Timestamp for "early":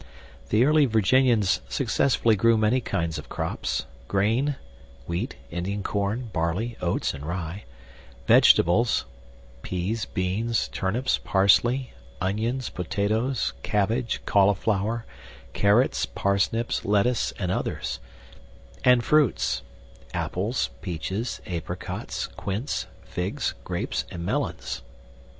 0.65-0.87